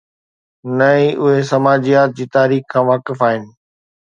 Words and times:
نه 0.77 0.89
ئي 0.95 1.05
اهي 1.23 1.41
سماجيات 1.51 2.09
جي 2.21 2.25
تاريخ 2.37 2.63
کان 2.73 2.83
واقف 2.89 3.19
آهن. 3.31 3.45